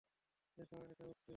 দেখো 0.57 0.75
এটা 0.91 1.03
উড়ছে! 1.03 1.29